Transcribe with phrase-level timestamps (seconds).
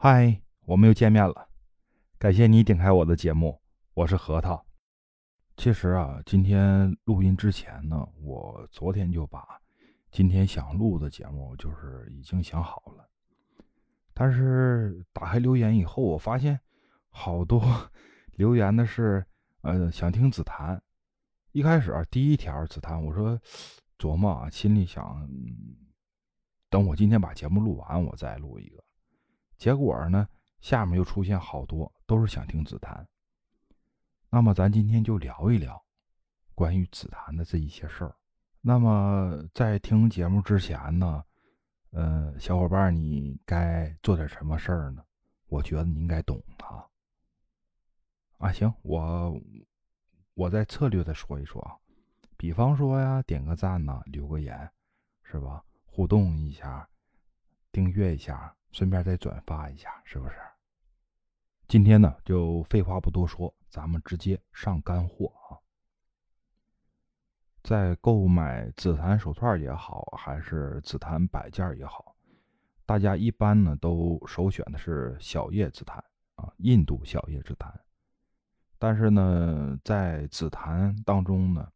[0.00, 1.48] 嗨，我们又见面了，
[2.20, 3.60] 感谢你点开我的节目，
[3.94, 4.64] 我是核桃。
[5.56, 9.60] 其实啊，今天录音之前呢，我昨天就把
[10.12, 13.10] 今天想录的节目就是已经想好了，
[14.14, 16.60] 但是打开留言以后，我发现
[17.08, 17.60] 好多
[18.38, 19.26] 留言的是
[19.62, 20.80] 呃想听紫檀。
[21.50, 23.36] 一开始啊第一条紫檀，我说
[23.98, 25.28] 琢磨啊，心里想
[26.70, 28.84] 等我今天把节目录完，我再录一个。
[29.58, 30.26] 结果呢，
[30.60, 33.06] 下面又出现好多都是想听紫檀。
[34.30, 35.84] 那么咱今天就聊一聊
[36.54, 38.14] 关于紫檀的这一些事儿。
[38.60, 41.24] 那么在听节目之前呢，
[41.90, 45.02] 呃，小伙伴你该做点什么事儿呢？
[45.48, 46.86] 我觉得你应该懂啊。
[48.38, 49.40] 啊，行，我
[50.34, 51.74] 我再策略的说一说啊，
[52.36, 54.70] 比方说呀，点个赞呢，留个言，
[55.24, 55.64] 是吧？
[55.86, 56.88] 互动一下，
[57.72, 58.54] 订阅一下。
[58.70, 60.34] 顺便再转发一下，是不是？
[61.66, 65.60] 今天呢，就废话不多说，咱们直接上干货啊！
[67.62, 72.16] 在购买紫檀手串也好，还是紫檀摆件也好，
[72.86, 76.02] 大家一般呢都首选的是小叶紫檀
[76.36, 77.70] 啊，印度小叶紫檀。
[78.78, 81.70] 但是呢，在紫檀当中呢，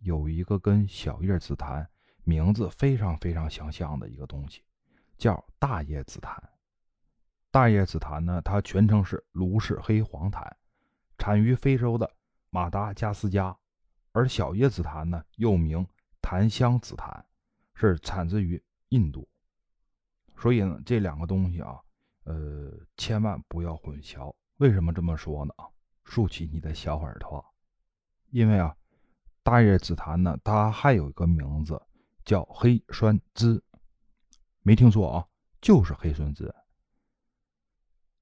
[0.00, 1.88] 有一个跟小叶紫檀
[2.24, 4.64] 名字非常非常相像的一个东西。
[5.22, 6.36] 叫大叶紫檀，
[7.52, 10.56] 大叶紫檀呢，它全称是卢氏黑黄檀，
[11.16, 12.10] 产于非洲的
[12.50, 13.56] 马达加斯加；
[14.10, 15.86] 而小叶紫檀呢，又名
[16.20, 17.24] 檀香紫檀，
[17.72, 19.28] 是产自于印度。
[20.36, 21.80] 所以呢，这两个东西啊，
[22.24, 24.34] 呃，千万不要混淆。
[24.56, 25.54] 为什么这么说呢？
[26.02, 27.44] 竖起你的小耳朵，
[28.30, 28.76] 因为啊，
[29.44, 31.80] 大叶紫檀呢，它还有一个名字
[32.24, 33.62] 叫黑栓枝。
[34.62, 35.26] 没听错啊，
[35.60, 36.52] 就是黑酸枝。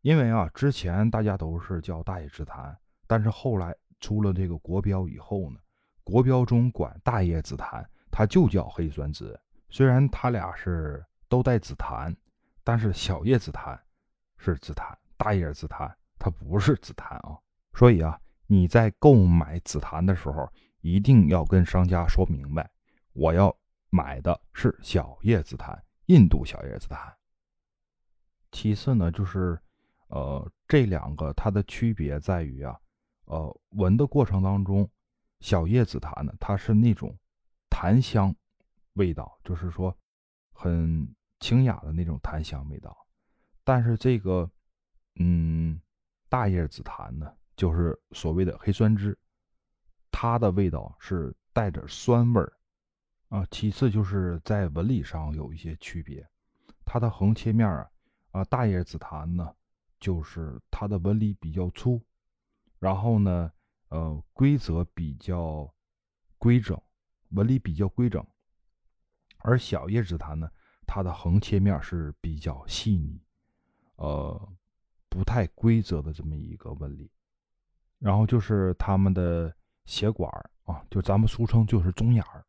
[0.00, 2.74] 因为啊，之前大家都是叫大叶紫檀，
[3.06, 5.58] 但是后来出了这个国标以后呢，
[6.02, 9.38] 国标中管大叶紫檀，它就叫黑酸枝。
[9.68, 12.16] 虽然它俩是都带紫檀，
[12.64, 13.78] 但是小叶紫檀
[14.38, 17.38] 是紫檀，大叶紫檀它不是紫檀啊。
[17.74, 20.50] 所以啊，你在购买紫檀的时候，
[20.80, 22.70] 一定要跟商家说明白，
[23.12, 23.54] 我要
[23.90, 25.78] 买的是小叶紫檀。
[26.10, 27.16] 印度小叶紫檀。
[28.50, 29.56] 其次呢，就是，
[30.08, 32.76] 呃，这两个它的区别在于啊，
[33.26, 34.90] 呃，闻的过程当中，
[35.38, 37.16] 小叶紫檀呢，它是那种
[37.70, 38.34] 檀香
[38.94, 39.96] 味道，就是说
[40.52, 43.06] 很清雅的那种檀香味道。
[43.62, 44.50] 但是这个，
[45.20, 45.80] 嗯，
[46.28, 49.16] 大叶紫檀呢，就是所谓的黑酸枝，
[50.10, 52.52] 它的味道是带着酸味儿。
[53.30, 56.28] 啊，其次就是在纹理上有一些区别，
[56.84, 57.90] 它的横切面啊，
[58.32, 59.54] 啊，大叶紫檀呢，
[60.00, 62.02] 就是它的纹理比较粗，
[62.80, 63.52] 然后呢，
[63.88, 65.72] 呃，规则比较
[66.38, 66.76] 规整，
[67.28, 68.26] 纹理比较规整，
[69.38, 70.50] 而小叶紫檀呢，
[70.84, 73.22] 它的横切面是比较细腻，
[73.94, 74.52] 呃，
[75.08, 77.08] 不太规则的这么一个纹理，
[78.00, 79.54] 然后就是它们的
[79.84, 80.28] 血管
[80.64, 82.44] 啊，就咱们俗称就是中眼儿。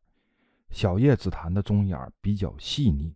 [0.71, 3.13] 小叶紫檀的中眼比较细腻，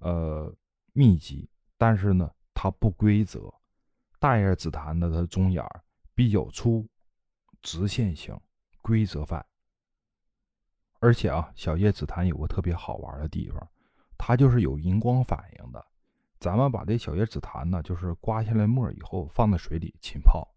[0.00, 0.52] 呃，
[0.92, 3.54] 密集，但是呢，它不规则。
[4.18, 5.64] 大叶紫檀的它中眼
[6.12, 6.84] 比较粗，
[7.62, 8.36] 直线型，
[8.82, 9.46] 规则范。
[10.98, 13.64] 而且啊，小叶紫檀有个特别好玩的地方，
[14.18, 15.86] 它就是有荧光反应的。
[16.40, 20.52] 咱们把这小叶紫檀呢，就是刮下来沫以后，放在水里浸泡，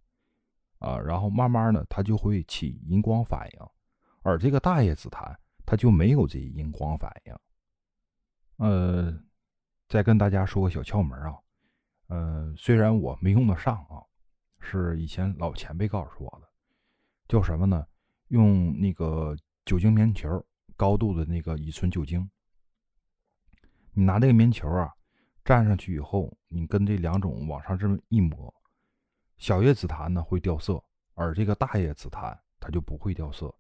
[0.80, 3.60] 啊，然后慢慢的它就会起荧光反应。
[4.24, 5.38] 而这个大叶紫檀。
[5.72, 7.34] 它就没有这荧光反应。
[8.58, 9.24] 呃，
[9.88, 11.34] 再跟大家说个小窍门啊，
[12.08, 14.04] 呃，虽然我没用得上啊，
[14.60, 16.50] 是以前老前辈告诉我的，
[17.30, 17.88] 叫什么呢？
[18.28, 19.34] 用那个
[19.64, 20.46] 酒精棉球，
[20.76, 22.30] 高度的那个乙醇酒精，
[23.94, 24.92] 你拿这个棉球啊，
[25.46, 28.54] 蘸上去以后，你跟这两种往上这么一抹，
[29.38, 30.84] 小叶紫檀呢会掉色，
[31.14, 33.56] 而这个大叶紫檀它就不会掉色。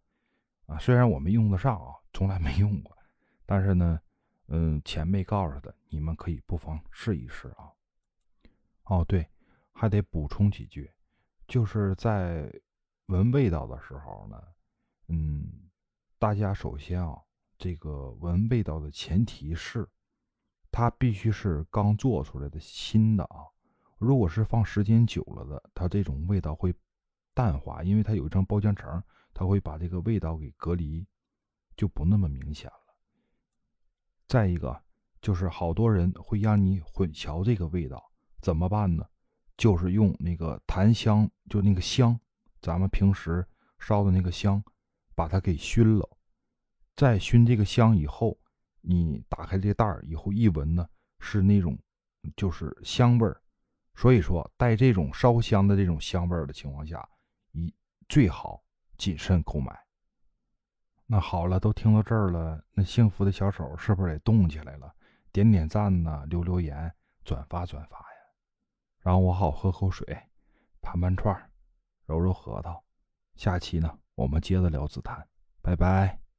[0.71, 2.97] 啊，虽然我没用得上啊，从来没用过，
[3.45, 3.99] 但是呢，
[4.47, 7.69] 嗯，前辈告诉的，你们可以不妨试一试啊。
[8.85, 9.27] 哦，对，
[9.73, 10.89] 还得补充几句，
[11.45, 12.49] 就是在
[13.07, 14.41] 闻味道的时候呢，
[15.09, 15.45] 嗯，
[16.17, 17.21] 大家首先啊，
[17.57, 19.85] 这个闻味道的前提是，
[20.71, 23.43] 它必须是刚做出来的新的啊。
[23.97, 26.73] 如果是放时间久了的，它这种味道会
[27.33, 29.03] 淡化，因为它有一层包浆层。
[29.33, 31.07] 它会把这个味道给隔离，
[31.75, 32.95] 就不那么明显了。
[34.27, 34.81] 再一个
[35.21, 38.11] 就是好多人会让你混淆这个味道，
[38.41, 39.05] 怎么办呢？
[39.57, 42.19] 就是用那个檀香，就那个香，
[42.61, 43.45] 咱们平时
[43.77, 44.63] 烧的那个香，
[45.13, 46.09] 把它给熏了。
[46.95, 48.39] 在熏这个香以后，
[48.81, 50.87] 你打开这袋儿以后一闻呢，
[51.19, 51.77] 是那种
[52.35, 53.41] 就是香味儿。
[53.93, 57.07] 所以说，带这种烧香的这种香味儿的情况下，
[57.51, 57.71] 一
[58.09, 58.63] 最好
[59.01, 59.75] 谨慎购买。
[61.07, 64.93] 那好了，都听到这儿了，那幸福的小手是不是得动起来了？
[65.31, 66.93] 点点赞呢，留留言，
[67.25, 68.05] 转发转发呀，
[68.99, 70.05] 让我好喝口水，
[70.83, 71.35] 盘盘串，
[72.05, 72.83] 揉揉核桃。
[73.33, 75.27] 下期呢，我们接着聊紫檀，
[75.63, 76.30] 拜拜。